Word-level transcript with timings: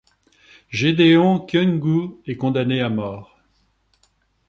Gédéon 0.69 1.37
Kyungu 1.45 2.15
est 2.25 2.35
condamné 2.35 2.81
à 2.81 2.89
mort. 2.89 3.37